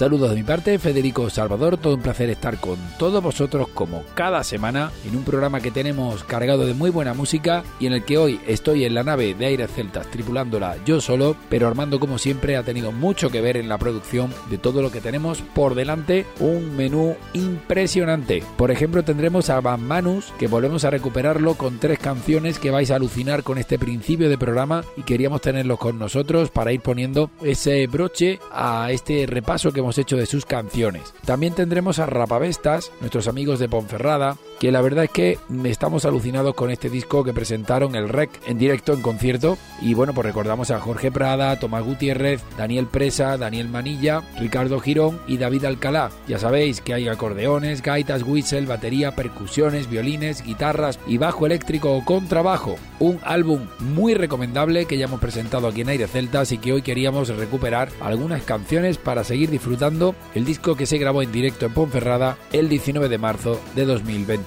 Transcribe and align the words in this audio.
Saludos 0.00 0.30
de 0.30 0.36
mi 0.36 0.44
parte, 0.44 0.78
Federico 0.78 1.28
Salvador, 1.28 1.76
todo 1.76 1.94
un 1.94 2.00
placer 2.00 2.30
estar 2.30 2.58
con 2.58 2.78
todos 2.98 3.22
vosotros 3.22 3.68
como 3.68 4.02
cada 4.14 4.42
semana 4.44 4.90
en 5.06 5.14
un 5.14 5.24
programa 5.24 5.60
que 5.60 5.70
tenemos 5.70 6.24
cargado 6.24 6.64
de 6.64 6.72
muy 6.72 6.88
buena 6.88 7.12
música 7.12 7.64
y 7.78 7.84
en 7.84 7.92
el 7.92 8.06
que 8.06 8.16
hoy 8.16 8.40
estoy 8.46 8.86
en 8.86 8.94
la 8.94 9.02
nave 9.02 9.34
de 9.34 9.44
Aires 9.44 9.70
Celtas 9.70 10.10
tripulándola 10.10 10.78
yo 10.86 11.02
solo, 11.02 11.36
pero 11.50 11.68
Armando 11.68 12.00
como 12.00 12.16
siempre 12.16 12.56
ha 12.56 12.62
tenido 12.62 12.92
mucho 12.92 13.28
que 13.28 13.42
ver 13.42 13.58
en 13.58 13.68
la 13.68 13.76
producción 13.76 14.32
de 14.48 14.56
todo 14.56 14.80
lo 14.80 14.90
que 14.90 15.02
tenemos 15.02 15.42
por 15.54 15.74
delante, 15.74 16.24
un 16.38 16.74
menú 16.76 17.14
impresionante. 17.34 18.42
Por 18.56 18.70
ejemplo 18.70 19.04
tendremos 19.04 19.50
a 19.50 19.60
Van 19.60 19.84
Manus, 19.84 20.32
que 20.38 20.46
volvemos 20.46 20.86
a 20.86 20.90
recuperarlo 20.90 21.56
con 21.56 21.78
tres 21.78 21.98
canciones 21.98 22.58
que 22.58 22.70
vais 22.70 22.90
a 22.90 22.96
alucinar 22.96 23.42
con 23.42 23.58
este 23.58 23.78
principio 23.78 24.30
de 24.30 24.38
programa 24.38 24.82
y 24.96 25.02
queríamos 25.02 25.42
tenerlos 25.42 25.78
con 25.78 25.98
nosotros 25.98 26.48
para 26.48 26.72
ir 26.72 26.80
poniendo 26.80 27.30
ese 27.42 27.86
broche 27.86 28.38
a 28.50 28.90
este 28.92 29.26
repaso 29.26 29.72
que 29.72 29.80
hemos 29.80 29.89
hecho 29.98 30.16
de 30.16 30.26
sus 30.26 30.46
canciones. 30.46 31.14
También 31.24 31.54
tendremos 31.54 31.98
a 31.98 32.06
Rapavestas, 32.06 32.92
nuestros 33.00 33.28
amigos 33.28 33.58
de 33.58 33.68
Ponferrada, 33.68 34.36
que 34.60 34.70
la 34.70 34.82
verdad 34.82 35.04
es 35.04 35.10
que 35.10 35.38
estamos 35.64 36.04
alucinados 36.04 36.54
con 36.54 36.70
este 36.70 36.90
disco 36.90 37.24
que 37.24 37.32
presentaron 37.32 37.96
el 37.96 38.10
REC 38.10 38.30
en 38.46 38.58
directo 38.58 38.92
en 38.92 39.00
concierto. 39.00 39.56
Y 39.80 39.94
bueno, 39.94 40.12
pues 40.12 40.26
recordamos 40.26 40.70
a 40.70 40.78
Jorge 40.78 41.10
Prada, 41.10 41.58
Tomás 41.58 41.82
Gutiérrez, 41.82 42.42
Daniel 42.58 42.86
Presa, 42.86 43.38
Daniel 43.38 43.70
Manilla, 43.70 44.22
Ricardo 44.38 44.78
Girón 44.78 45.18
y 45.26 45.38
David 45.38 45.64
Alcalá. 45.64 46.10
Ya 46.28 46.38
sabéis 46.38 46.82
que 46.82 46.92
hay 46.92 47.08
acordeones, 47.08 47.80
gaitas, 47.80 48.22
whistle, 48.22 48.66
batería, 48.66 49.16
percusiones, 49.16 49.88
violines, 49.88 50.44
guitarras 50.44 51.00
y 51.06 51.16
bajo 51.16 51.46
eléctrico 51.46 51.96
o 51.96 52.04
contrabajo. 52.04 52.76
Un 52.98 53.18
álbum 53.24 53.62
muy 53.78 54.12
recomendable 54.12 54.84
que 54.84 54.98
ya 54.98 55.06
hemos 55.06 55.20
presentado 55.20 55.68
aquí 55.68 55.80
en 55.80 55.88
Aire 55.88 56.06
Celtas 56.06 56.52
y 56.52 56.58
que 56.58 56.74
hoy 56.74 56.82
queríamos 56.82 57.28
recuperar 57.28 57.88
algunas 58.02 58.42
canciones 58.42 58.98
para 58.98 59.24
seguir 59.24 59.48
disfrutando 59.48 60.14
el 60.34 60.44
disco 60.44 60.76
que 60.76 60.84
se 60.84 60.98
grabó 60.98 61.22
en 61.22 61.32
directo 61.32 61.64
en 61.64 61.72
Ponferrada 61.72 62.36
el 62.52 62.68
19 62.68 63.08
de 63.08 63.16
marzo 63.16 63.58
de 63.74 63.86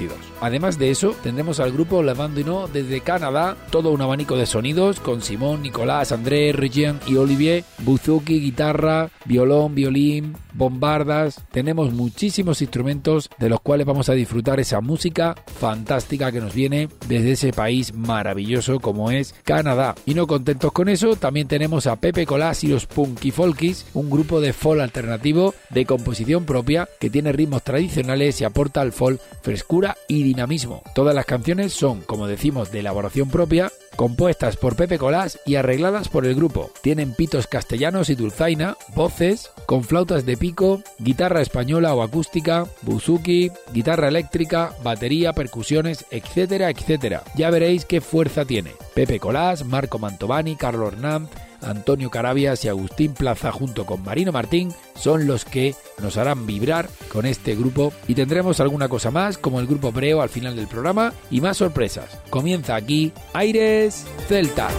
2022. 0.07 0.33
Además 0.41 0.77
de 0.77 0.91
eso, 0.91 1.15
tendremos 1.23 1.59
al 1.59 1.71
grupo 1.71 2.03
Levandino 2.03 2.67
desde 2.67 3.01
Canadá, 3.01 3.55
todo 3.71 3.91
un 3.91 4.01
abanico 4.01 4.35
de 4.35 4.45
sonidos 4.45 4.99
con 4.99 5.21
Simón, 5.21 5.61
Nicolás, 5.61 6.11
André, 6.11 6.51
Regien 6.53 6.99
y 7.07 7.15
Olivier, 7.15 7.63
buzuki, 7.79 8.39
guitarra, 8.39 9.09
violón, 9.25 9.75
violín, 9.75 10.35
bombardas. 10.53 11.41
Tenemos 11.51 11.93
muchísimos 11.93 12.61
instrumentos 12.61 13.29
de 13.39 13.49
los 13.49 13.61
cuales 13.61 13.85
vamos 13.85 14.09
a 14.09 14.13
disfrutar 14.13 14.59
esa 14.59 14.81
música 14.81 15.35
fantástica 15.59 16.31
que 16.31 16.41
nos 16.41 16.53
viene 16.53 16.89
desde 17.07 17.31
ese 17.31 17.53
país 17.53 17.93
maravilloso 17.93 18.79
como 18.79 19.11
es 19.11 19.33
Canadá. 19.43 19.95
Y 20.05 20.13
no 20.13 20.27
contentos 20.27 20.71
con 20.71 20.89
eso, 20.89 21.15
también 21.15 21.47
tenemos 21.47 21.87
a 21.87 21.95
Pepe 21.95 22.25
Colás 22.25 22.63
y 22.63 22.67
los 22.67 22.85
Punky 22.85 23.31
Folkies, 23.31 23.85
un 23.93 24.09
grupo 24.09 24.41
de 24.41 24.53
folk 24.53 24.81
alternativo 24.81 25.53
de 25.69 25.85
composición 25.85 26.45
propia 26.45 26.87
que 26.99 27.09
tiene 27.09 27.31
ritmos 27.31 27.63
tradicionales 27.63 28.39
y 28.41 28.43
aporta 28.43 28.81
al 28.81 28.91
folk 28.91 29.19
frescura 29.41 29.97
y 30.07 30.23
dinamismo. 30.23 30.83
Todas 30.95 31.15
las 31.15 31.25
canciones 31.25 31.73
son, 31.73 32.01
como 32.01 32.27
decimos, 32.27 32.71
de 32.71 32.79
elaboración 32.79 33.29
propia, 33.29 33.71
compuestas 33.95 34.57
por 34.57 34.75
Pepe 34.75 34.97
Colás 34.97 35.39
y 35.45 35.55
arregladas 35.55 36.09
por 36.09 36.25
el 36.25 36.35
grupo. 36.35 36.71
Tienen 36.81 37.13
pitos 37.13 37.47
castellanos 37.47 38.09
y 38.09 38.15
dulzaina, 38.15 38.77
voces, 38.95 39.51
con 39.65 39.83
flautas 39.83 40.25
de 40.25 40.37
pico, 40.37 40.81
guitarra 40.99 41.41
española 41.41 41.93
o 41.93 42.01
acústica, 42.01 42.65
buzuki, 42.81 43.51
guitarra 43.73 44.07
eléctrica, 44.07 44.73
batería, 44.83 45.33
percusiones, 45.33 46.05
etcétera, 46.11 46.69
etcétera. 46.69 47.23
Ya 47.35 47.49
veréis 47.49 47.85
qué 47.85 48.01
fuerza 48.01 48.45
tiene. 48.45 48.71
Pepe 48.93 49.19
Colás, 49.19 49.65
Marco 49.65 49.99
Mantovani, 49.99 50.55
Carlos 50.55 50.93
Hernández, 50.93 51.52
Antonio 51.63 52.09
Carabias 52.09 52.63
y 52.65 52.69
Agustín 52.69 53.13
Plaza 53.13 53.51
junto 53.51 53.85
con 53.85 54.03
Marino 54.03 54.31
Martín 54.31 54.73
son 54.95 55.27
los 55.27 55.45
que 55.45 55.75
nos 56.01 56.17
harán 56.17 56.45
vibrar 56.45 56.89
con 57.11 57.25
este 57.25 57.55
grupo 57.55 57.93
y 58.07 58.15
tendremos 58.15 58.59
alguna 58.59 58.89
cosa 58.89 59.11
más 59.11 59.37
como 59.37 59.59
el 59.59 59.67
grupo 59.67 59.91
Breo 59.91 60.21
al 60.21 60.29
final 60.29 60.55
del 60.55 60.67
programa 60.67 61.13
y 61.31 61.41
más 61.41 61.57
sorpresas. 61.57 62.19
Comienza 62.29 62.75
aquí 62.75 63.11
Aires 63.33 64.05
Celta. 64.27 64.69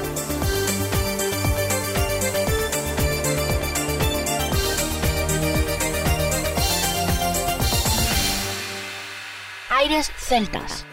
Aires 9.71 10.11
Celtas. 10.17 10.87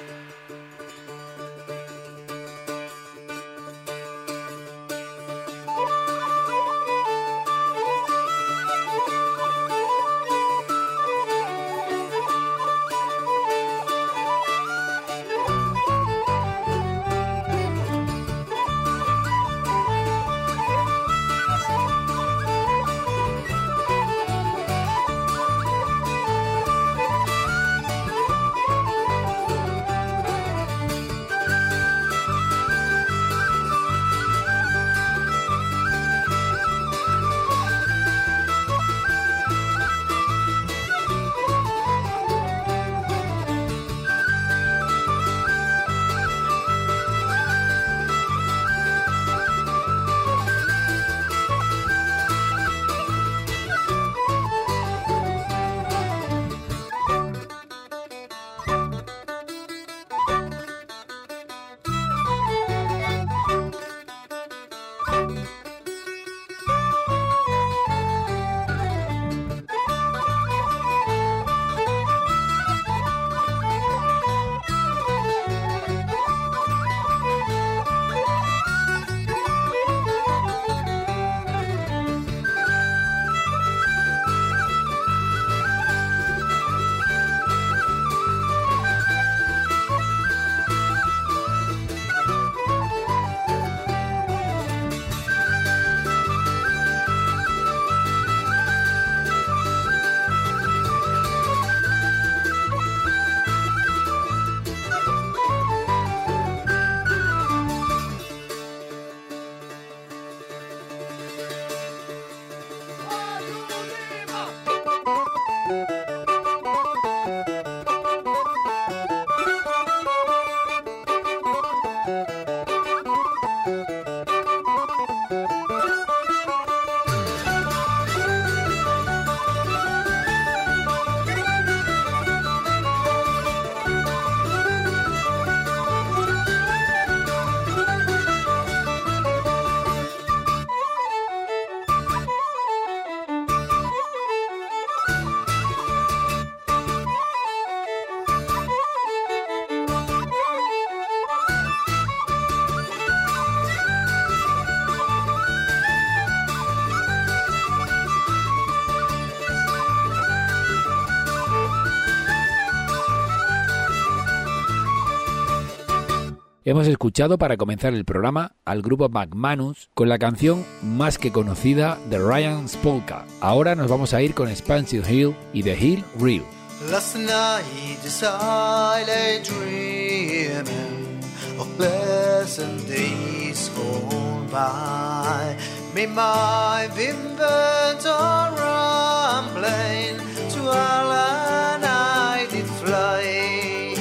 Hemos 166.63 166.85
escuchado 166.85 167.40
para 167.40 167.58
comenzar 167.58 167.96
el 167.96 168.05
programa 168.05 168.52
al 168.66 168.84
grupo 168.84 169.09
McManus 169.09 169.90
con 169.96 170.09
la 170.09 170.19
canción 170.19 170.63
más 170.84 171.17
que 171.17 171.31
conocida 171.31 171.97
de 172.11 172.19
Ryan 172.19 172.69
Spolka. 172.69 173.25
Ahora 173.40 173.73
nos 173.73 173.90
vamos 173.90 174.13
a 174.13 174.22
ir 174.22 174.35
con 174.35 174.47
Expansive 174.47 175.11
Hill 175.11 175.35
y 175.53 175.63
The 175.63 175.75
Hill 175.75 176.03
Real. 176.19 176.43
Last 176.91 177.16
night 177.16 177.97
I 178.22 179.03
lay 179.08 179.41
dreaming 179.43 181.19
of 181.58 181.67
pleasant 181.78 182.87
days 182.87 183.72
gone 183.75 184.46
by. 184.52 185.57
Mind 185.96 186.96
been 186.96 187.37
bent 187.37 188.05
on 188.05 188.53
rambling 188.53 190.17
to 190.52 190.61
a 190.61 191.09
land 191.09 191.85
I 191.85 192.46
did 192.52 192.67
fly. 192.67 193.96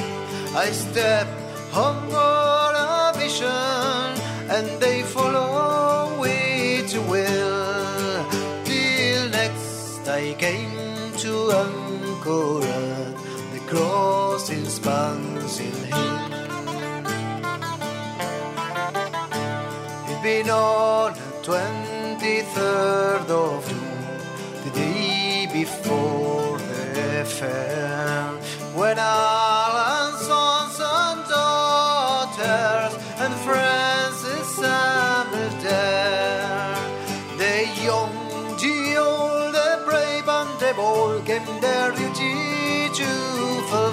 I 0.55 0.71
step 0.71 1.40
on 1.73 2.75
a 2.75 3.13
vision 3.17 3.47
and 4.49 4.81
they 4.81 5.03
follow 5.03 6.21
it 6.23 6.87
to 6.89 7.01
will 7.01 8.25
till 8.65 9.29
next 9.29 10.07
I 10.07 10.33
came 10.33 11.13
to 11.17 11.51
anchor 11.51 12.61
at 12.67 13.15
the 13.53 13.59
crossing 13.67 14.65
Spansil 14.65 15.79
Hill. 15.91 16.19
It'd 20.09 20.23
been 20.23 20.49
on 20.49 21.13
the 21.13 21.19
23rd 21.47 23.29
of 23.29 23.67
June, 23.69 24.65
the 24.65 24.71
day 24.71 25.47
before 25.53 26.57
the 26.57 27.25
fair, 27.25 28.27
when 28.75 28.97
Alan's 28.99 29.50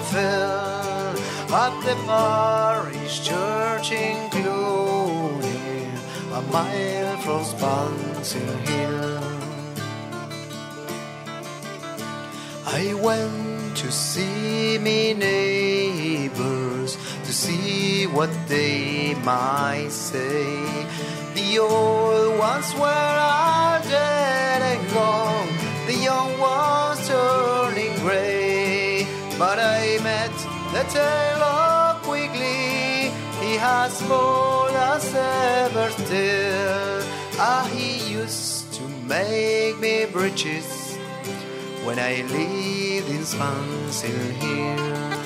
fulfill 0.08 1.54
at 1.54 1.80
the 1.84 1.94
parish 2.06 3.24
church 3.24 3.92
in 3.92 4.30
Clooney, 4.30 5.86
a 6.32 6.42
mile 6.52 7.16
from 7.18 7.44
Spansil 7.44 8.56
Hill. 8.68 9.22
I 12.66 12.94
went 12.94 13.76
to 13.76 13.90
see 13.90 14.78
me 14.78 15.14
neighbors 15.14 16.96
to 17.24 17.32
see 17.32 18.06
what 18.06 18.30
they 18.48 19.14
might 19.24 19.90
say. 19.90 20.86
The 21.34 21.58
old 21.58 22.38
ones 22.38 22.74
were 22.74 23.18
all 23.20 23.80
dead 23.82 24.17
tailor 30.98 31.94
quickly, 32.08 33.10
he 33.42 33.52
has 33.56 33.98
small 33.98 34.68
as 34.90 35.06
ever 35.14 35.90
still. 35.90 37.02
Ah, 37.40 37.66
he 37.72 37.90
used 38.20 38.72
to 38.76 38.82
make 39.14 39.78
me 39.78 40.06
breeches 40.06 40.96
when 41.84 41.98
I 41.98 42.22
lived 42.36 43.10
in 43.16 43.22
Spansil 43.32 44.20
Hill. 44.42 45.17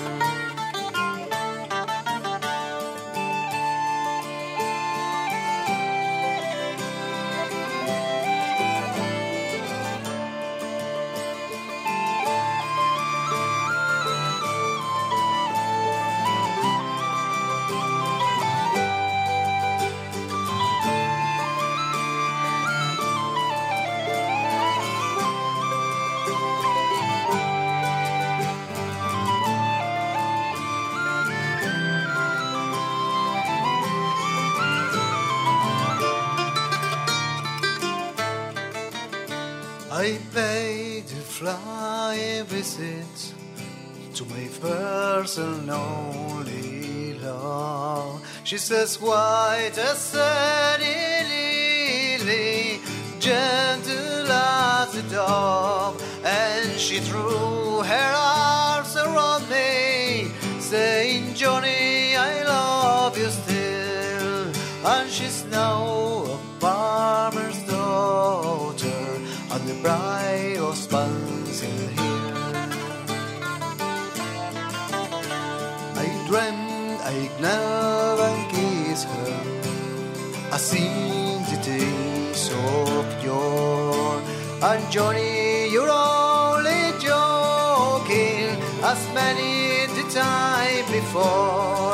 Visit 42.62 43.34
to 44.14 44.24
my 44.26 44.46
first 44.62 45.38
and 45.38 45.68
only 45.68 47.18
love. 47.18 48.22
She 48.44 48.56
says, 48.56 49.00
white 49.00 49.76
as 49.90 49.98
sunny 49.98 50.94
lily, 51.32 52.80
gentle 53.18 54.30
as 54.30 54.94
a 54.94 55.02
dove, 55.10 55.96
and 56.24 56.70
she 56.78 56.98
threw 57.00 57.82
her 57.92 58.12
arms 58.14 58.94
around 58.96 59.42
me, 59.50 60.30
saying, 60.60 61.34
Johnny, 61.34 62.14
I 62.14 62.44
love 62.44 63.18
you 63.18 63.30
still. 63.40 64.52
And 64.92 65.10
she's 65.10 65.44
now 65.46 65.82
a 66.34 66.38
farmer's 66.60 67.60
daughter 67.64 69.02
and 69.52 69.62
the 69.68 69.74
bride 69.82 70.21
Seen 80.62 81.42
the 81.50 81.58
days 81.60 82.48
of 82.52 83.24
yore. 83.24 84.22
And 84.62 84.92
Johnny, 84.92 85.68
you're 85.72 85.90
only 85.90 86.92
joking, 87.00 88.46
as 88.84 89.02
many 89.12 89.86
the 89.96 90.04
time 90.08 90.86
before. 90.86 91.91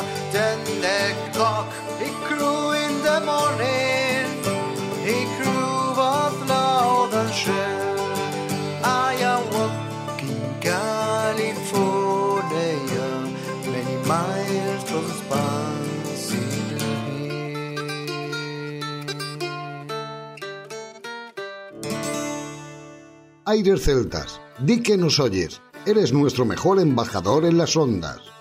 Aires 23.49 23.81
Celtas, 23.81 24.43
di 24.59 24.83
que 24.83 24.99
nos 24.99 25.19
oyes. 25.19 25.63
Eres 25.87 26.13
nuestro 26.13 26.45
mejor 26.45 26.79
embajador 26.79 27.47
en 27.47 27.57
las 27.57 27.79
ondas. 27.79 28.38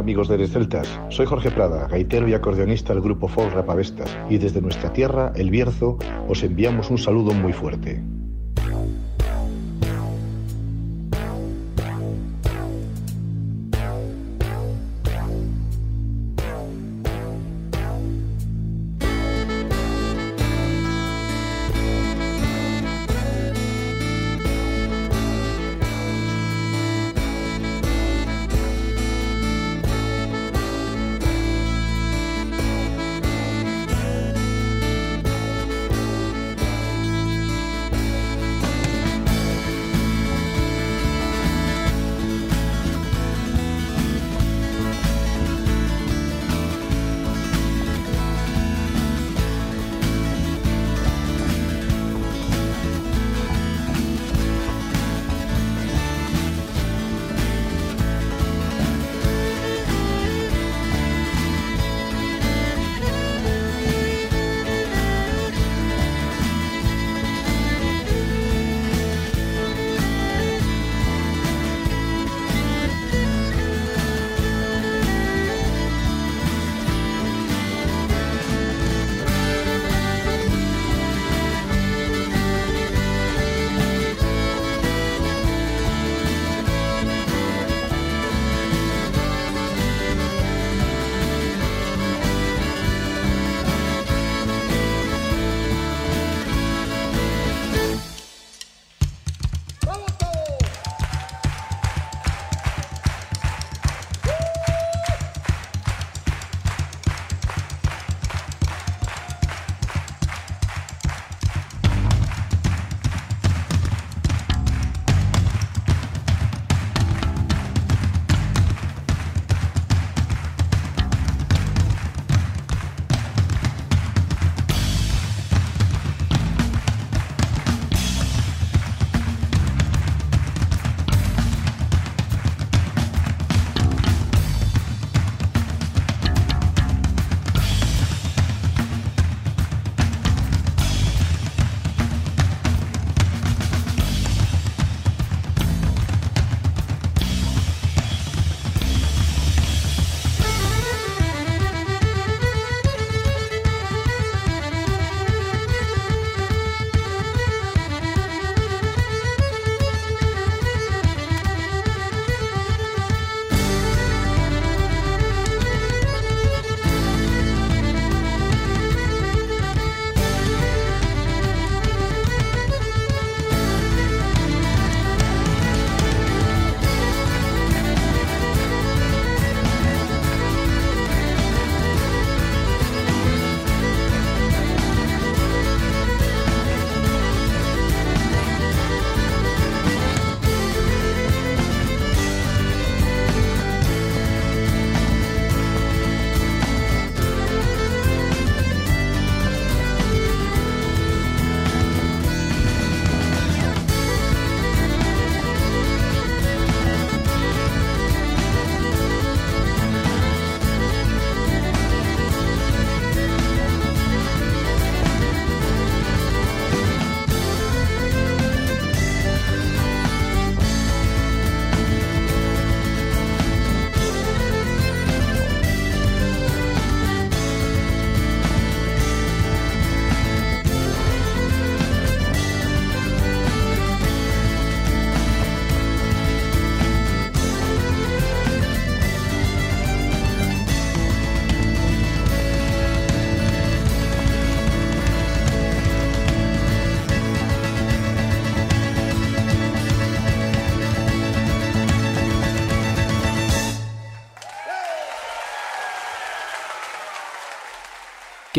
Amigos 0.00 0.28
de 0.28 0.48
Celtas, 0.48 0.88
soy 1.10 1.26
Jorge 1.26 1.50
Prada, 1.50 1.86
gaitero 1.86 2.26
y 2.26 2.32
acordeonista 2.32 2.94
del 2.94 3.02
grupo 3.02 3.28
folk 3.28 3.52
Rapavestas, 3.52 4.16
y 4.30 4.38
desde 4.38 4.62
nuestra 4.62 4.92
tierra, 4.94 5.30
El 5.36 5.50
Bierzo, 5.50 5.98
os 6.26 6.42
enviamos 6.42 6.90
un 6.90 6.96
saludo 6.96 7.32
muy 7.32 7.52
fuerte. 7.52 8.02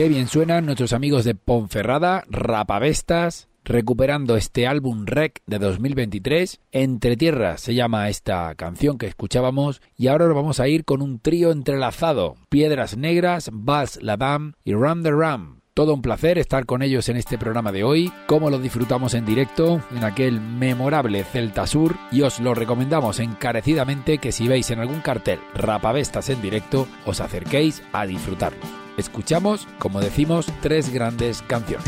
Qué 0.01 0.09
bien 0.09 0.27
suenan 0.27 0.65
nuestros 0.65 0.93
amigos 0.93 1.25
de 1.25 1.35
Ponferrada, 1.35 2.23
Rapavestas, 2.27 3.49
recuperando 3.63 4.35
este 4.35 4.65
álbum 4.65 5.05
Rec 5.05 5.43
de 5.45 5.59
2023. 5.59 6.59
Entre 6.71 7.17
Tierras 7.17 7.61
se 7.61 7.75
llama 7.75 8.09
esta 8.09 8.55
canción 8.55 8.97
que 8.97 9.05
escuchábamos 9.05 9.79
y 9.95 10.07
ahora 10.07 10.25
nos 10.25 10.33
vamos 10.33 10.59
a 10.59 10.67
ir 10.67 10.85
con 10.85 11.03
un 11.03 11.19
trío 11.19 11.51
entrelazado. 11.51 12.35
Piedras 12.49 12.97
Negras, 12.97 13.51
Bass 13.53 14.01
Ladam 14.01 14.53
y 14.63 14.73
Ram 14.73 15.03
the 15.03 15.11
Ram. 15.11 15.59
Todo 15.75 15.93
un 15.93 16.01
placer 16.01 16.39
estar 16.39 16.65
con 16.65 16.81
ellos 16.81 17.07
en 17.07 17.17
este 17.17 17.37
programa 17.37 17.71
de 17.71 17.83
hoy, 17.83 18.11
como 18.25 18.49
lo 18.49 18.57
disfrutamos 18.57 19.13
en 19.13 19.27
directo 19.27 19.83
en 19.91 20.03
aquel 20.03 20.41
memorable 20.41 21.23
Celta 21.25 21.67
Sur 21.67 21.95
y 22.11 22.23
os 22.23 22.39
lo 22.39 22.55
recomendamos 22.55 23.19
encarecidamente 23.19 24.17
que 24.17 24.31
si 24.31 24.47
veis 24.47 24.71
en 24.71 24.79
algún 24.79 25.01
cartel 25.01 25.39
Rapavestas 25.53 26.31
en 26.31 26.41
directo 26.41 26.87
os 27.05 27.21
acerquéis 27.21 27.83
a 27.93 28.07
disfrutarlo. 28.07 28.80
Escuchamos, 29.01 29.67
como 29.79 29.99
decimos, 29.99 30.45
tres 30.61 30.93
grandes 30.93 31.41
canciones. 31.41 31.87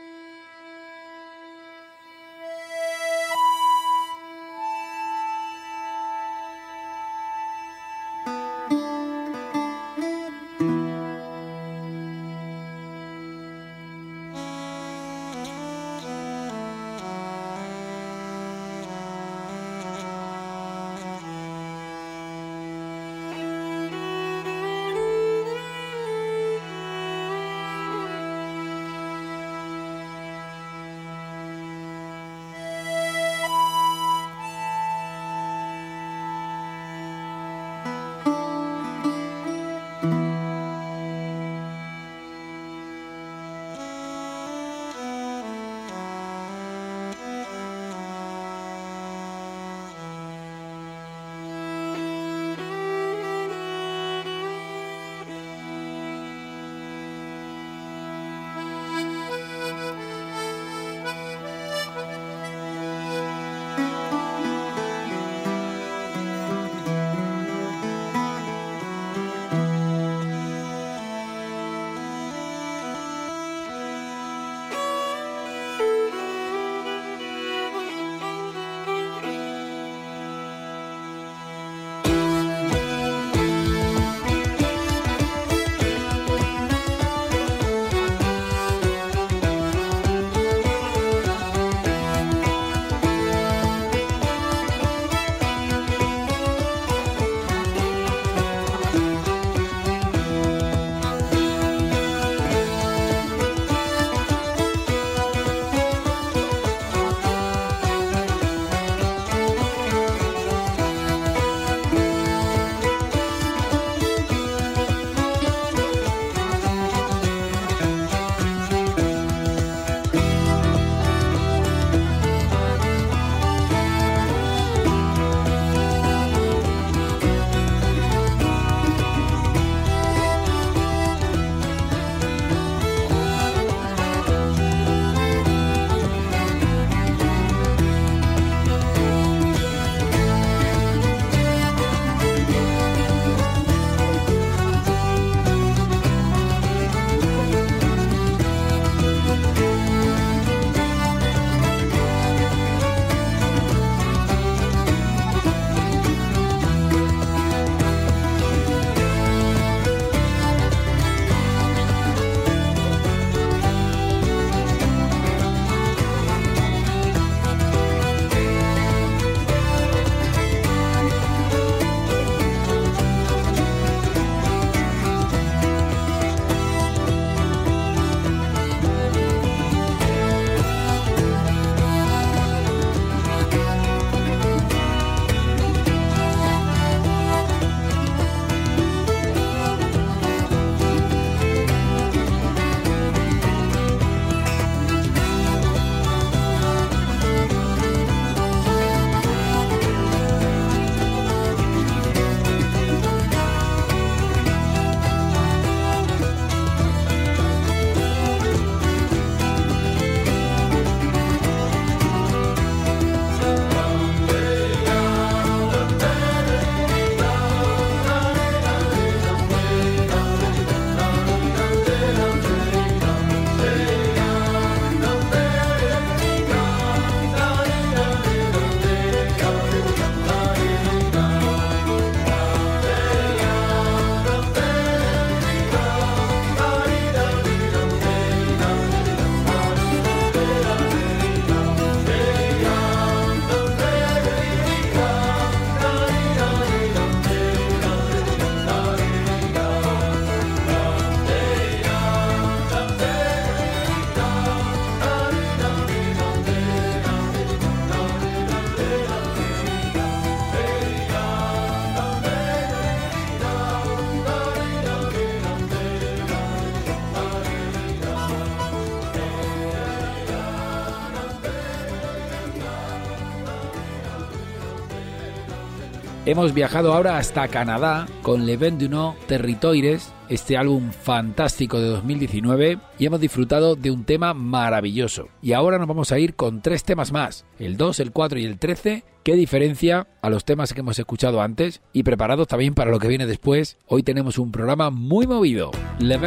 Hemos 276.23 276.53
viajado 276.53 276.93
ahora 276.93 277.17
hasta 277.17 277.47
Canadá 277.47 278.05
con 278.21 278.45
Le 278.45 278.55
Vent 278.55 278.79
du 278.79 278.87
Nord 278.87 279.15
Territoires, 279.25 280.13
este 280.29 280.55
álbum 280.55 280.91
fantástico 280.91 281.79
de 281.79 281.87
2019, 281.87 282.77
y 282.99 283.05
hemos 283.07 283.19
disfrutado 283.19 283.75
de 283.75 283.89
un 283.89 284.03
tema 284.03 284.35
maravilloso. 284.35 285.29
Y 285.41 285.53
ahora 285.53 285.79
nos 285.79 285.87
vamos 285.87 286.11
a 286.11 286.19
ir 286.19 286.35
con 286.35 286.61
tres 286.61 286.83
temas 286.83 287.11
más, 287.11 287.45
el 287.57 287.75
2, 287.75 288.01
el 288.01 288.11
4 288.11 288.37
y 288.37 288.45
el 288.45 288.59
13, 288.59 289.03
que 289.23 289.33
diferencia 289.33 290.05
a 290.21 290.29
los 290.29 290.45
temas 290.45 290.73
que 290.73 290.81
hemos 290.81 290.99
escuchado 290.99 291.41
antes 291.41 291.81
y 291.91 292.03
preparados 292.03 292.47
también 292.47 292.75
para 292.75 292.91
lo 292.91 292.99
que 292.99 293.07
viene 293.07 293.25
después. 293.25 293.79
Hoy 293.87 294.03
tenemos 294.03 294.37
un 294.37 294.51
programa 294.51 294.91
muy 294.91 295.25
movido, 295.25 295.71
Le 295.97 296.19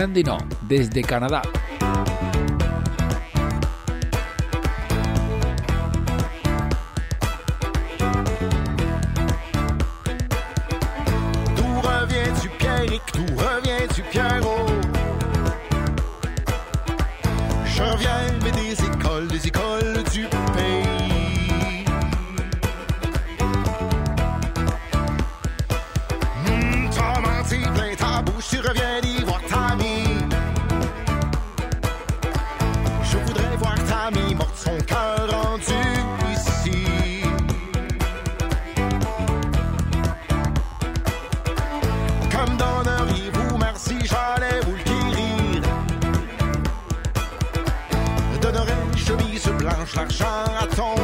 l'argent 49.95 50.45
à 50.61 50.66
ton 50.66 50.95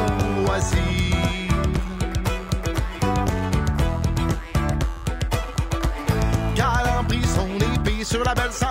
loisir. 0.41 0.79
Car 6.55 6.99
en 6.99 7.03
prise 7.05 7.35
son 7.35 7.47
épée 7.73 8.03
sur 8.03 8.23
la 8.23 8.33
belle 8.33 8.51
sang, 8.51 8.67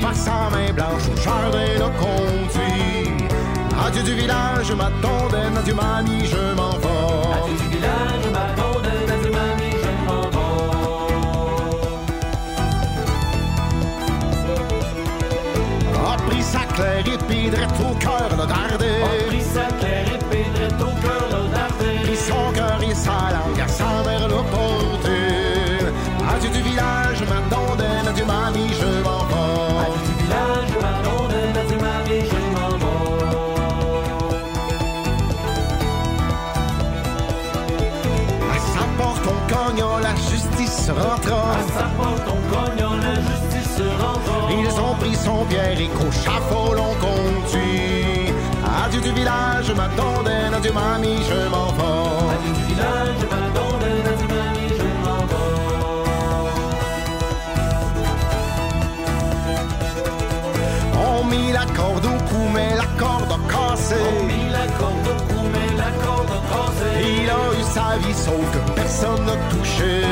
par 0.00 0.14
sa 0.14 0.50
main 0.50 0.72
blanche 0.72 1.08
au 1.12 1.16
jardin 1.16 1.66
le 1.76 1.88
conduit. 1.98 3.28
Adieu 3.86 4.02
du 4.02 4.14
village, 4.14 4.72
ma 4.72 4.90
tondaine, 5.02 5.56
adieu 5.58 5.74
mamie, 5.74 6.26
je 6.26 6.54
m'en 6.56 6.70
vais. 6.70 6.88
Adieu 7.36 7.56
du 7.56 7.68
village, 7.76 8.26
ma 8.32 8.46
tondaine, 8.60 9.10
adieu 9.10 9.30
mamie, 9.30 9.76
je 9.82 9.90
m'en 10.06 10.22
vais. 10.22 10.44
A 16.06 16.16
pris 16.28 16.42
sa 16.42 16.64
claire 16.74 17.06
épée, 17.06 17.50
drette 17.50 17.80
au 17.80 17.82
cœur, 17.82 17.93
justice 40.84 40.90
rentra. 40.90 41.52
À 41.52 41.62
sa 41.78 41.84
porte, 41.96 42.26
on 42.28 42.40
cogne, 42.52 42.84
la 43.00 43.14
justice 43.14 43.80
rentra. 44.00 44.36
Ils 44.50 44.80
ont 44.80 44.94
pris 44.98 45.14
son 45.14 45.44
pierre 45.46 45.80
et 45.80 45.88
qu'au 45.88 46.10
chafaud 46.10 46.74
l'on 46.74 46.94
conduit. 47.00 48.32
Adieu 48.84 49.00
du 49.00 49.12
village, 49.12 49.72
ma 49.76 49.88
tondaine, 49.88 50.54
adieu 50.54 50.72
mamie, 50.72 51.22
je 51.28 51.48
m'en 51.48 51.72
vais. 51.72 52.32
Adieu 52.34 52.52
du 52.52 52.62
village, 52.74 53.22
ma 53.30 53.42
tondaine, 53.58 54.06
adieu 54.12 54.28
mamie, 54.28 54.70
je 54.78 54.88
m'en 55.04 55.22
vais. 55.30 55.52
On 61.06 61.24
mit 61.24 61.52
la 61.52 61.66
corde 61.66 62.06
au 62.06 62.18
cou, 62.30 62.42
mais 62.52 62.74
la 62.76 62.88
corde 62.98 63.32
a 63.32 63.38
cassé. 63.52 63.96
On 64.20 64.24
mit 64.24 64.48
la 64.50 64.66
corde 64.78 65.08
au 65.08 65.18
cou, 65.32 65.42
mais 65.52 65.70
la 65.76 65.90
corde 66.04 66.30
a 66.30 66.40
cassé. 66.52 66.88
Il 67.22 67.30
a 67.30 67.32
eu 67.58 67.62
sa 67.62 67.88
vie 67.98 68.14
sauf 68.14 68.44
que 68.52 68.60
personne 68.72 69.24
n'a 69.26 69.36
touché. 69.50 70.02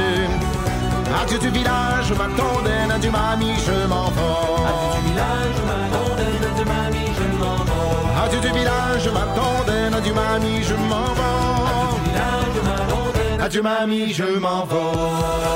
Adieu 1.20 1.38
du 1.38 1.50
village, 1.50 2.12
ma 2.18 2.26
tondaine, 2.36 2.90
adieu 2.90 3.10
mamie, 3.10 3.54
je 3.66 3.86
m'en 3.86 4.08
vais. 4.10 4.62
Adieu 4.70 5.00
du 5.00 5.08
village, 5.08 5.60
ma 5.68 5.78
tondaine, 5.94 6.44
adieu 6.50 6.64
mamie, 6.64 7.10
je 7.18 7.26
m'en 7.38 7.56
vais. 7.68 8.24
Adieu 8.24 8.40
du 8.40 8.50
village, 8.58 9.08
ma 9.12 9.24
tondaine, 9.38 9.94
adieu 9.94 10.14
mamie, 10.14 10.62
je 10.62 10.74
m'en 10.74 11.12
vais. 11.14 11.32
Adieu 13.44 13.62
mamie, 13.62 14.12
je 14.12 14.38
m'en 14.38 14.64
vais. 14.64 15.51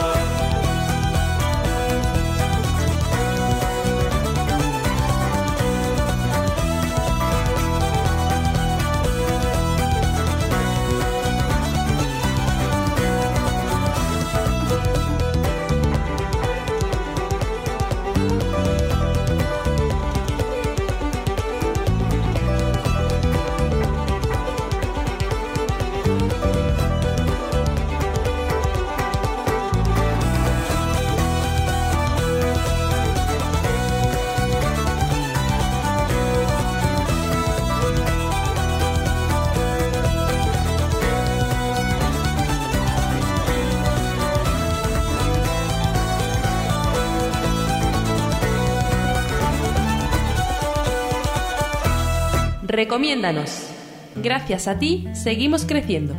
Recomiéndanos. 52.77 53.71
Gracias 54.17 54.69
a 54.69 54.79
ti, 54.79 55.09
seguimos 55.15 55.65
creciendo. 55.65 56.15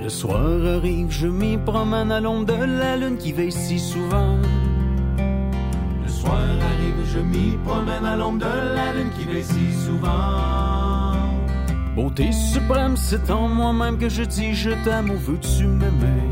Le 0.00 0.08
soir 0.08 0.38
arrive, 0.76 1.10
je 1.10 1.26
m'y 1.26 1.58
promène 1.58 2.12
à 2.12 2.20
l'ombre 2.20 2.46
de 2.46 2.64
la 2.64 2.96
lune 2.96 3.16
qui 3.16 3.32
veille 3.32 3.50
si 3.50 3.80
souvent 3.80 4.38
je 7.12 7.18
m'y 7.18 7.56
promène 7.64 8.04
à 8.04 8.16
l'ombre 8.16 8.38
de 8.38 8.74
la 8.74 8.92
lune 8.94 9.10
qui 9.16 9.24
veille 9.26 9.44
si 9.44 9.72
souvent. 9.84 11.12
Beauté 11.94 12.32
suprême, 12.32 12.96
c'est 12.96 13.30
en 13.30 13.48
moi-même 13.48 13.98
que 13.98 14.08
je 14.08 14.22
dis 14.22 14.54
je 14.54 14.70
t'aime 14.84 15.10
ou 15.10 15.18
veux-tu 15.18 15.66
m'aimer? 15.66 16.22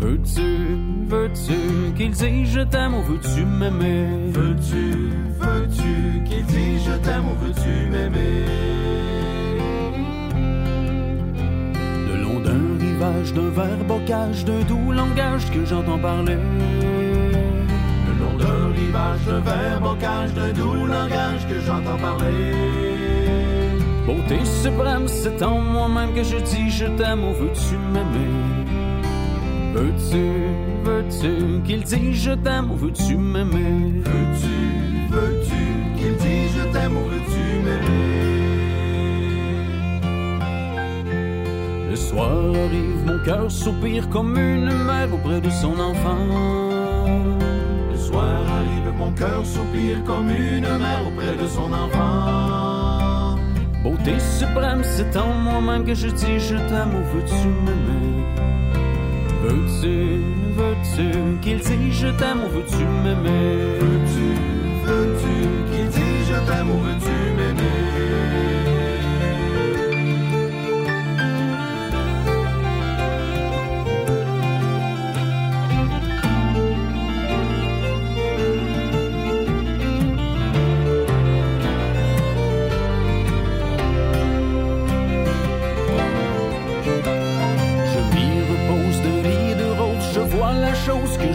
Veux-tu, 0.00 0.76
veux-tu 1.08 1.94
qu'il 1.96 2.10
dise 2.10 2.50
je 2.50 2.60
t'aime 2.60 2.94
ou 2.94 3.02
veux-tu 3.02 3.44
m'aimer? 3.44 4.06
Veux-tu, 4.30 5.10
veux-tu 5.38 6.24
qu'il 6.24 6.44
dise 6.46 6.84
je 6.86 6.96
t'aime 7.04 7.26
ou 7.28 7.44
veux-tu 7.44 7.90
m'aimer? 7.90 8.44
Le 12.08 12.22
long 12.22 12.40
d'un 12.40 12.78
rivage, 12.84 13.32
d'un 13.34 13.50
vert 13.50 13.84
bocage, 13.86 14.44
d'un 14.44 14.62
doux 14.62 14.90
langage 14.90 15.48
que 15.52 15.64
j'entends 15.64 15.98
parler. 15.98 16.38
Le 19.14 19.20
rivage, 19.20 19.26
d'un 19.26 19.40
vert 19.40 19.80
bocage, 19.80 20.34
d'un 20.34 20.52
doux 20.52 20.86
langage 20.86 21.46
que 21.48 21.60
j'entends 21.60 21.98
parler. 21.98 22.52
Beauté 24.06 24.44
suprême, 24.44 25.06
c'est 25.06 25.42
en 25.42 25.60
moi-même 25.60 26.12
que 26.14 26.22
je 26.22 26.36
dis 26.36 26.70
je 26.70 26.86
t'aime 26.96 27.24
ou 27.24 27.32
veux-tu 27.32 27.76
m'aimer? 27.92 28.30
Veux-tu, 29.74 30.24
veux-tu 30.84 31.62
qu'il 31.64 31.82
dise 31.82 32.22
je 32.22 32.32
t'aime 32.32 32.70
ou 32.70 32.76
veux-tu 32.76 33.16
m'aimer? 33.16 34.02
Veux-tu, 34.04 34.56
veux-tu 35.10 35.62
qu'il 35.96 36.16
dise 36.16 36.52
je 36.58 36.64
t'aime 36.72 36.96
ou 36.96 37.08
veux-tu 37.08 37.60
m'aimer? 37.64 38.04
Le 41.90 41.96
soir 41.96 42.30
arrive, 42.30 43.06
mon 43.06 43.18
cœur 43.24 43.50
soupire 43.50 44.08
comme 44.10 44.36
une 44.38 44.72
mère 44.84 45.12
auprès 45.12 45.40
de 45.40 45.50
son 45.50 45.78
enfant. 45.78 46.64
Soir 48.04 48.42
arrive, 48.58 48.92
mon 48.98 49.12
cœur 49.12 49.44
soupire 49.46 50.04
comme 50.04 50.28
une 50.28 50.68
mère 50.84 51.02
auprès 51.06 51.34
de 51.42 51.46
son 51.48 51.72
enfant. 51.72 53.38
Beauté 53.82 54.18
suprême, 54.18 54.82
c'est 54.82 55.16
en 55.16 55.32
moi-même 55.32 55.84
que 55.84 55.94
je 55.94 56.08
dis 56.08 56.38
je 56.38 56.56
t'aime 56.56 56.92
ou 56.98 57.02
veux-tu 57.14 57.48
m'aimer? 57.64 58.24
Veux-tu, 59.42 59.96
veux-tu 60.58 61.06
qu'il 61.40 61.58
dise 61.58 61.98
je 62.00 62.08
t'aime 62.18 62.40
ou 62.44 62.48
veux-tu 62.54 62.84
m'aimer? 63.02 63.78
Veux-tu, 63.80 64.28
veux-tu 64.84 65.34
qu'il 65.70 65.88
dise 65.88 66.28
je 66.28 66.38
t'aime 66.46 66.70
ou 66.70 66.78
veux-tu 66.80 67.33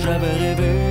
j'avais 0.10 0.36
rêvée. 0.44 0.82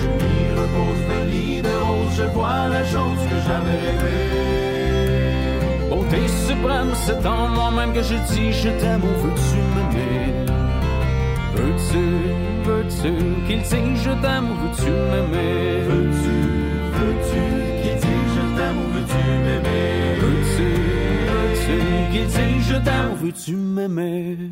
Je 0.00 0.08
m'y 0.18 0.40
repose 0.60 1.02
de 1.10 1.18
lit 1.30 1.60
de 1.62 1.74
rose, 1.86 2.14
je 2.16 2.26
vois 2.34 2.62
la 2.68 2.84
chose 2.84 3.22
que 3.30 3.38
j'avais 3.46 3.78
rêvée. 3.86 4.28
Beauté 5.88 6.20
suprême, 6.46 6.92
c'est 7.04 7.22
en 7.26 7.48
moi-même 7.48 7.92
que 7.94 8.02
je 8.02 8.16
dis 8.30 8.52
je 8.52 8.70
t'aime 8.80 9.04
ou 9.10 9.14
veux-tu 9.22 9.58
m'aimer? 9.74 10.24
Veux-tu, 11.56 12.04
veux-tu 12.68 13.12
qu'il 13.46 13.62
dise 13.62 13.98
je 14.04 14.12
t'aime 14.22 14.46
ou 14.50 14.56
veux-tu 14.62 14.90
m'aimer? 15.10 15.64
Veux-tu, 15.88 16.36
veux-tu 16.98 17.42
qu'il 17.82 17.96
dise 18.04 18.28
je 18.36 18.44
t'aime 18.56 18.78
ou 18.82 18.88
veux-tu 18.94 19.22
m'aimer? 19.44 19.88
Veux-tu, 20.22 20.68
veux-tu 21.32 21.76
qu'il 22.12 22.26
dise 22.26 22.64
je 22.68 22.76
t'aime 22.86 23.08
ou 23.12 23.16
veux-tu 23.24 23.52
m'aimer? 23.56 24.45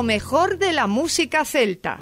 Lo 0.00 0.04
mejor 0.04 0.56
de 0.56 0.72
la 0.72 0.86
música 0.86 1.44
celta. 1.44 1.98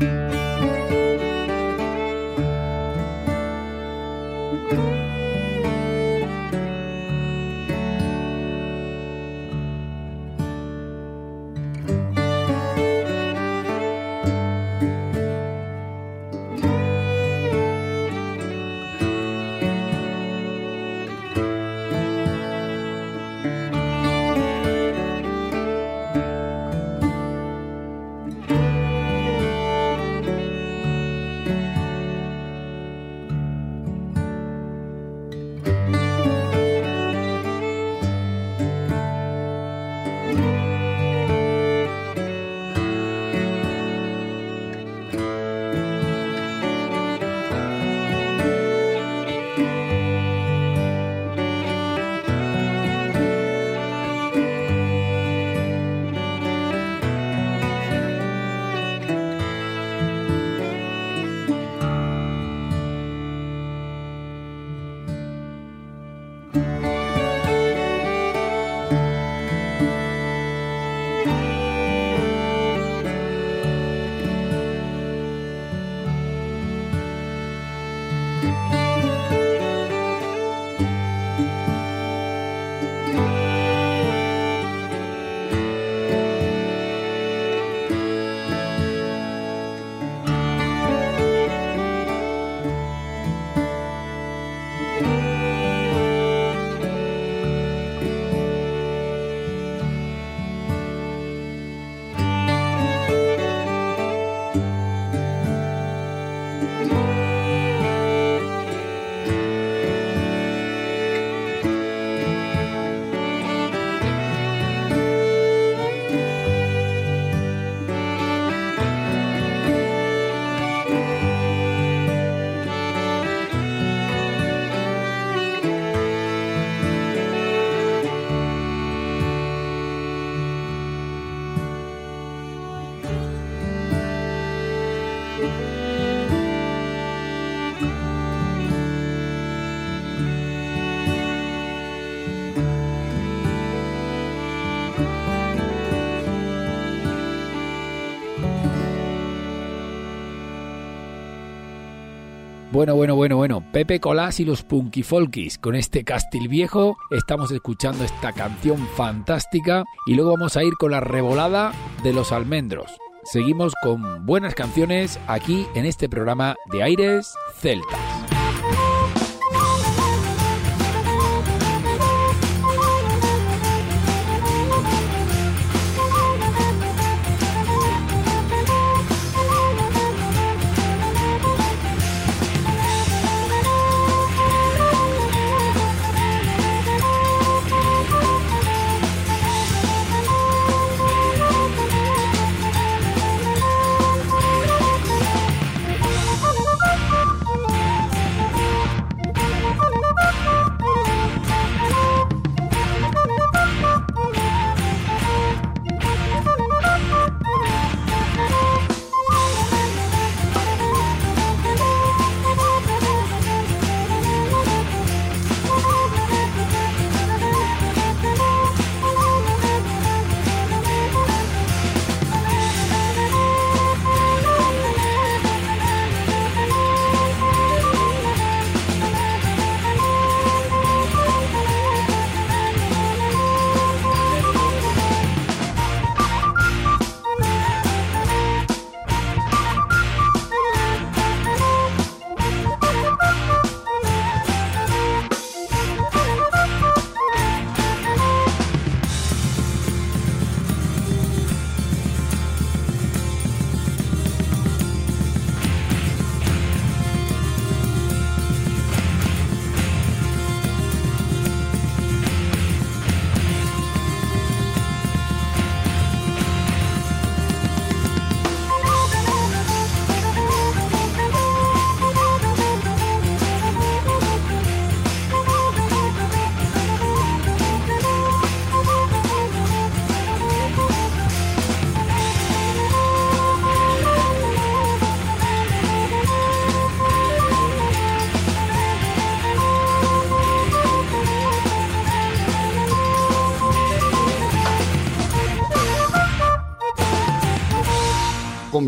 Bueno, 152.78 152.94
bueno, 152.94 153.16
bueno, 153.16 153.36
bueno. 153.36 153.64
Pepe 153.72 153.98
Colás 153.98 154.38
y 154.38 154.44
los 154.44 154.62
Punky 154.62 155.02
Folkies. 155.02 155.58
Con 155.58 155.74
este 155.74 156.04
Castil 156.04 156.46
Viejo 156.46 156.96
estamos 157.10 157.50
escuchando 157.50 158.04
esta 158.04 158.32
canción 158.32 158.86
fantástica 158.94 159.82
y 160.06 160.14
luego 160.14 160.30
vamos 160.30 160.56
a 160.56 160.62
ir 160.62 160.74
con 160.78 160.92
la 160.92 161.00
revolada 161.00 161.72
de 162.04 162.12
los 162.12 162.30
almendros. 162.30 162.96
Seguimos 163.24 163.72
con 163.82 164.24
buenas 164.26 164.54
canciones 164.54 165.18
aquí 165.26 165.66
en 165.74 165.86
este 165.86 166.08
programa 166.08 166.54
de 166.70 166.84
Aires 166.84 167.34
Celtas. 167.56 168.37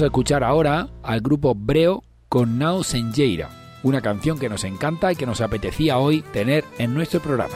Vamos 0.00 0.08
a 0.08 0.16
escuchar 0.16 0.44
ahora 0.44 0.88
al 1.02 1.20
grupo 1.20 1.54
Breo 1.54 2.02
con 2.30 2.58
Now 2.58 2.82
Senjeira, 2.82 3.50
una 3.82 4.00
canción 4.00 4.38
que 4.38 4.48
nos 4.48 4.64
encanta 4.64 5.12
y 5.12 5.16
que 5.16 5.26
nos 5.26 5.42
apetecía 5.42 5.98
hoy 5.98 6.22
tener 6.32 6.64
en 6.78 6.94
nuestro 6.94 7.20
programa. 7.20 7.52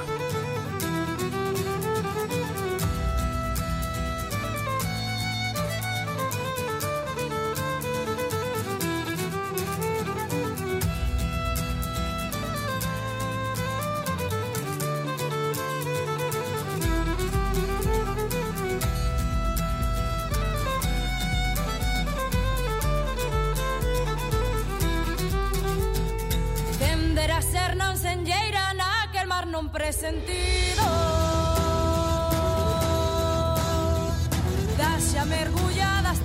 Presentido. 29.74 30.84
Daxe 34.78 35.18
a 35.18 35.24
mergulladas 35.24 36.18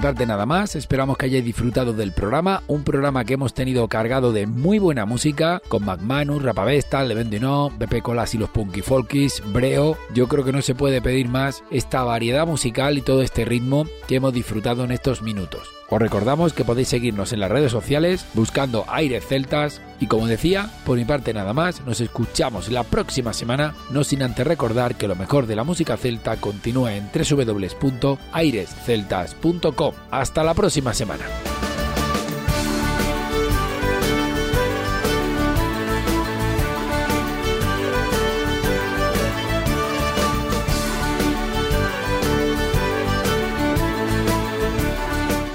parte 0.00 0.26
nada 0.26 0.46
más, 0.46 0.76
esperamos 0.76 1.16
que 1.16 1.26
hayáis 1.26 1.44
disfrutado 1.44 1.92
del 1.92 2.12
programa, 2.12 2.62
un 2.66 2.84
programa 2.84 3.24
que 3.24 3.34
hemos 3.34 3.54
tenido 3.54 3.88
cargado 3.88 4.32
de 4.32 4.46
muy 4.46 4.78
buena 4.78 5.06
música, 5.06 5.62
con 5.68 5.84
McManus, 5.84 6.42
Rapavesta, 6.42 7.02
Levendino, 7.04 7.70
Bepe 7.78 8.02
Colas 8.02 8.34
y 8.34 8.38
los 8.38 8.50
Punky 8.50 8.82
Folkies, 8.82 9.42
Breo, 9.52 9.96
yo 10.14 10.28
creo 10.28 10.44
que 10.44 10.52
no 10.52 10.62
se 10.62 10.74
puede 10.74 11.00
pedir 11.00 11.28
más 11.28 11.62
esta 11.70 12.02
variedad 12.02 12.46
musical 12.46 12.98
y 12.98 13.02
todo 13.02 13.22
este 13.22 13.44
ritmo 13.44 13.86
que 14.06 14.16
hemos 14.16 14.32
disfrutado 14.32 14.84
en 14.84 14.90
estos 14.90 15.22
minutos. 15.22 15.77
Os 15.90 15.98
recordamos 15.98 16.52
que 16.52 16.64
podéis 16.64 16.88
seguirnos 16.88 17.32
en 17.32 17.40
las 17.40 17.50
redes 17.50 17.72
sociales 17.72 18.26
buscando 18.34 18.84
Aires 18.88 19.24
Celtas 19.26 19.80
y 20.00 20.06
como 20.06 20.26
decía, 20.26 20.68
por 20.84 20.98
mi 20.98 21.06
parte 21.06 21.32
nada 21.32 21.54
más, 21.54 21.80
nos 21.86 22.02
escuchamos 22.02 22.70
la 22.70 22.84
próxima 22.84 23.32
semana, 23.32 23.74
no 23.90 24.04
sin 24.04 24.22
antes 24.22 24.46
recordar 24.46 24.96
que 24.96 25.08
lo 25.08 25.16
mejor 25.16 25.46
de 25.46 25.56
la 25.56 25.64
música 25.64 25.96
celta 25.96 26.36
continúa 26.36 26.94
en 26.94 27.08
www.airesceltas.com. 27.12 29.94
Hasta 30.10 30.44
la 30.44 30.52
próxima 30.54 30.92
semana. 30.92 31.24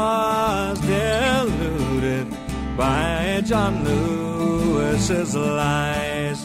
was 0.00 0.80
deluded 0.80 2.26
by 2.76 3.42
John 3.44 3.84
Lewis's 3.84 5.34
lies. 5.34 6.40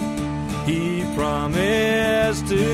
He 0.65 1.05
promised 1.15 2.47
to 2.47 2.65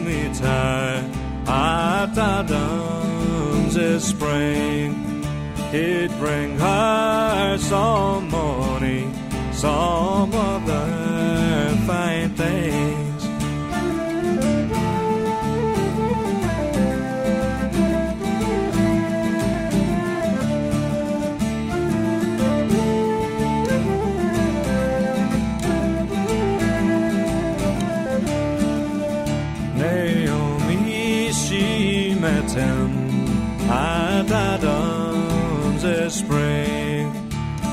meet 0.00 0.36
her 0.38 1.10
at 1.46 2.16
Adams 2.16 3.76
spring. 4.12 4.88
He'd 5.72 6.12
bring 6.18 6.58
her 6.58 7.58
some 7.58 8.30
money, 8.30 9.02
some 9.52 10.32
other 10.32 10.86
fine 11.86 12.30
things. 12.40 13.09
Him 32.30 32.90
at 33.68 34.30
Adams 34.30 35.82
spring, 36.14 37.12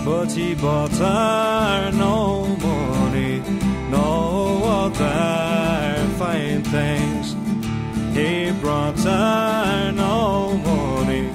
but 0.04 0.32
he 0.32 0.56
bought 0.56 0.92
her 0.92 1.92
no 1.92 2.46
money, 2.58 3.42
no 3.90 4.64
other 4.64 6.08
fine 6.18 6.64
things. 6.64 7.36
He 8.16 8.52
brought 8.62 9.00
her 9.00 9.92
no 9.92 10.58
money, 10.58 11.30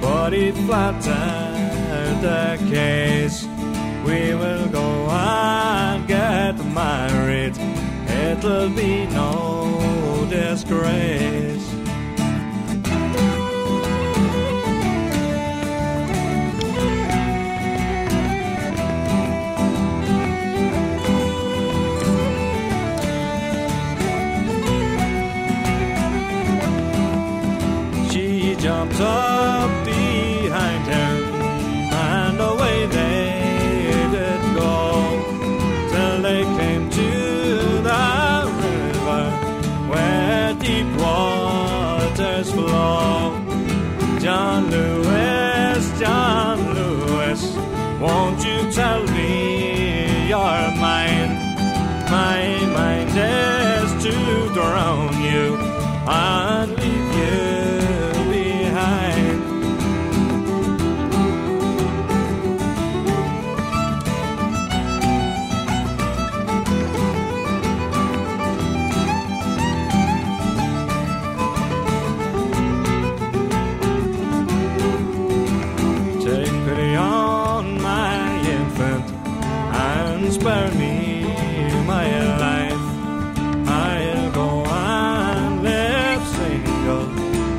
but 0.00 0.32
he 0.32 0.52
flattered 0.52 2.20
the 2.22 2.58
case. 2.70 3.46
We 4.06 4.34
will 4.34 4.68
go 4.68 5.08
and 5.10 6.06
get 6.06 6.56
married. 6.72 7.56
It'll 8.08 8.70
be 8.70 9.06
no 9.06 10.26
disgrace. 10.30 11.53
up 29.04 29.70
behind 29.84 30.84
her, 30.94 31.12
and 31.92 32.40
away 32.40 32.86
they 32.86 34.08
did 34.14 34.42
go 34.60 34.74
till 35.92 36.16
they 36.22 36.42
came 36.58 36.84
to 36.90 37.10
the 37.88 38.06
river 38.64 39.24
where 39.90 40.54
deep 40.54 40.88
waters 41.02 42.50
flow. 42.50 43.40
John 44.20 44.70
Lewis, 44.70 46.00
John 46.00 46.56
Lewis, 46.74 47.42
won't 48.00 48.42
you 48.44 48.72
tell 48.72 49.02
me 49.16 50.28
your 50.28 50.56
mind? 50.88 51.32
My 52.10 52.40
mind 52.78 53.10
is 53.10 54.04
to 54.04 54.14
drown 54.54 55.12
you. 55.22 55.56
I 56.06 56.43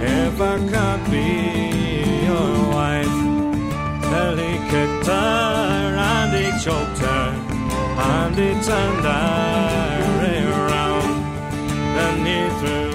if 0.06 0.40
I 0.40 0.58
can't 0.70 1.06
be 1.12 1.30
your 2.30 2.52
wife. 2.76 3.18
Well, 4.12 4.38
he 4.38 4.54
kicked 4.72 5.08
her 5.08 5.96
and 6.14 6.32
he 6.40 6.48
choked 6.64 7.00
her 7.00 7.26
and 8.14 8.36
he 8.36 8.50
turned 8.68 9.06
her 9.06 9.66
around. 10.54 11.12
Then 11.96 12.16
he 12.30 12.40
threw 12.60 12.95